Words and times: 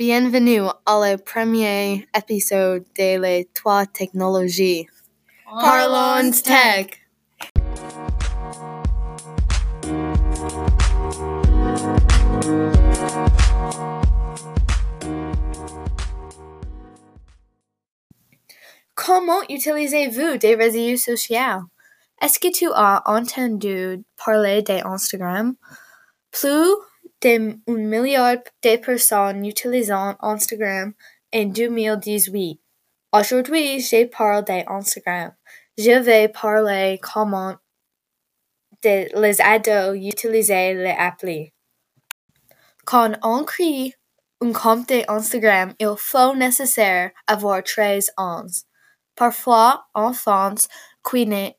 Bienvenue 0.00 0.62
à 0.86 1.10
le 1.10 1.18
premier 1.18 2.08
épisode 2.16 2.86
de 2.98 3.20
les 3.20 3.50
trois 3.52 3.84
technologies. 3.84 4.86
Parlons 5.44 6.30
Tech. 6.30 6.86
Comment 18.94 19.42
utilisez-vous 19.50 20.38
des 20.38 20.54
réseaux 20.54 20.96
sociaux? 20.96 21.36
Est-ce 22.22 22.38
que 22.38 22.50
tu 22.50 22.70
as 22.74 23.02
entendu 23.04 24.02
parler 24.16 24.62
d'Instagram? 24.62 25.56
Plus 26.30 26.70
d'un 27.20 27.58
milliard 27.66 28.38
de 28.62 28.76
personnes 28.76 29.44
utilisant 29.44 30.16
Instagram 30.20 30.94
en 31.34 31.44
2018. 31.44 32.60
Aujourd'hui, 33.12 33.80
je 33.80 34.06
parle 34.06 34.44
d'Instagram. 34.44 35.32
Je 35.76 35.98
vais 35.98 36.28
parler 36.28 36.98
comment 37.02 37.56
de 38.82 39.20
les 39.20 39.40
ados 39.40 39.96
utiliser 39.96 40.74
l'appli. 40.74 41.52
Quand 42.86 43.12
on 43.22 43.44
crée 43.44 43.94
un 44.40 44.52
compte 44.52 44.88
d'Instagram, 44.88 45.74
il 45.78 45.94
faut 45.98 46.34
nécessaire 46.34 47.10
avoir 47.26 47.62
13 47.62 48.12
ans. 48.16 48.46
Parfois, 49.14 49.86
enfants 49.92 50.54
qui, 51.08 51.54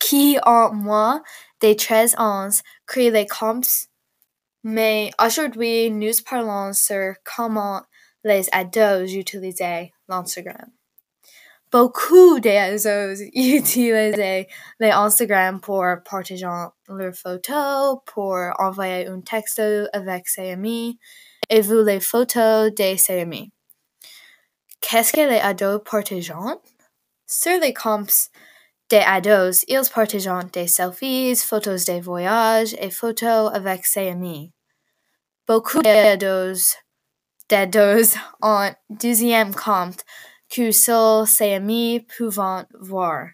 qui 0.00 0.38
ont 0.46 0.72
moins 0.72 1.22
de 1.60 1.74
13 1.74 2.14
ans 2.18 2.48
créent 2.86 3.10
les 3.10 3.26
comptes 3.26 3.88
mais 4.68 5.12
aujourd'hui, 5.24 5.92
nous 5.92 6.10
parlons 6.28 6.72
sur 6.72 7.14
comment 7.22 7.82
les 8.24 8.48
ados 8.50 9.12
utilisent 9.12 9.88
l'Instagram. 10.08 10.72
Beaucoup 11.70 12.40
d'ados 12.40 13.20
utilisent 13.32 14.46
l'Instagram 14.80 15.60
pour 15.60 15.84
partager 16.04 16.48
leurs 16.88 17.14
photos, 17.14 17.98
pour 18.06 18.36
envoyer 18.58 19.06
un 19.06 19.20
texto 19.20 19.86
avec 19.92 20.26
ses 20.26 20.50
amis 20.50 20.98
et 21.48 21.60
vu 21.60 21.84
les 21.84 22.00
photos 22.00 22.74
de 22.74 22.96
ses 22.96 23.20
amis. 23.20 23.52
Qu'est-ce 24.80 25.12
que 25.12 25.20
les 25.20 25.38
ados 25.38 25.80
partagent? 25.88 26.32
Sur 27.28 27.60
les 27.60 27.72
comptes 27.72 28.30
des 28.90 28.98
ados, 28.98 29.64
ils 29.68 29.88
partagent 29.94 30.50
des 30.52 30.66
selfies, 30.66 31.36
photos 31.36 31.84
de 31.84 32.00
voyage 32.00 32.74
et 32.80 32.90
photos 32.90 33.52
avec 33.54 33.86
ses 33.86 34.08
amis. 34.08 34.52
Beaucoup 35.48 35.80
d'ados 35.80 36.74
d'ados 37.48 38.16
ont 38.42 38.74
deuxième 38.90 39.54
compte 39.54 40.04
que 40.50 40.72
seuls 40.72 41.24
ses 41.28 41.54
amis 41.54 42.04
peuvent 42.18 42.66
voir. 42.80 43.28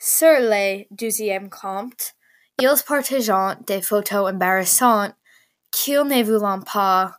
Sur 0.00 0.40
les 0.40 0.88
deuxièmes 0.90 1.50
comptes, 1.50 2.14
ils 2.60 2.74
partagent 2.84 3.58
des 3.68 3.80
photos 3.80 4.32
embarrassantes 4.32 5.14
qu'ils 5.70 6.02
ne 6.02 6.24
veulent 6.24 6.64
pas 6.64 7.12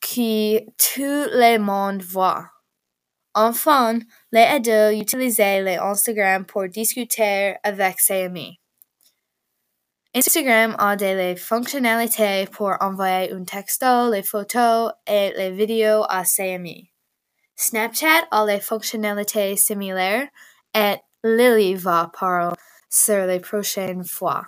que 0.00 0.60
tout 0.60 1.28
le 1.30 1.58
monde 1.58 2.00
voit. 2.00 2.48
Enfin, 3.34 3.98
les 4.32 4.44
ados 4.44 4.98
utilisent 4.98 5.36
les 5.36 5.76
Instagram 5.76 6.46
pour 6.46 6.68
discuter 6.68 7.56
avec 7.62 8.00
ses 8.00 8.22
amis. 8.22 8.61
Instagram 10.14 10.76
a 10.78 10.94
des 10.94 11.36
fonctionnalités 11.36 12.46
pour 12.52 12.74
envoyer 12.80 13.32
un 13.32 13.44
texto, 13.44 14.10
les 14.10 14.22
photos 14.22 14.92
et 15.06 15.32
les 15.38 15.50
vidéos 15.52 16.04
à 16.06 16.26
ses 16.26 16.52
amis. 16.52 16.90
Snapchat 17.56 18.26
a 18.30 18.44
les 18.44 18.60
fonctionnalités 18.60 19.56
similaires 19.56 20.28
et 20.74 20.96
Lily 21.24 21.76
va 21.76 22.10
parler 22.12 22.54
sur 22.90 23.24
les 23.24 23.40
prochaines 23.40 24.04
fois. 24.04 24.44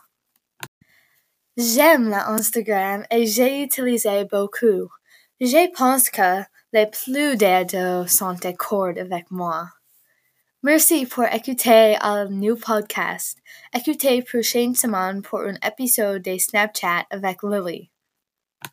J'aime 1.56 2.10
l'Instagram 2.10 3.06
et 3.10 3.24
j'ai 3.24 3.62
utilisé 3.62 4.26
beaucoup. 4.26 4.90
Je 5.40 5.72
pense 5.74 6.10
que 6.10 6.42
les 6.74 6.88
plus 6.88 7.38
d'ados 7.38 8.12
sont 8.12 8.34
d'accord 8.34 8.92
avec 8.98 9.30
moi. 9.30 9.68
Merci 10.64 11.04
pour 11.04 11.24
écouter 11.24 11.94
euh, 11.96 11.98
un 12.00 12.28
new 12.30 12.56
podcast. 12.56 13.36
Écoutez 13.76 14.22
prochaine 14.22 14.74
semaine 14.74 15.20
pour 15.20 15.40
un 15.40 15.56
épisode 15.62 16.22
de 16.22 16.38
Snapchat 16.38 17.04
avec 17.10 17.42
Lily. 17.42 17.90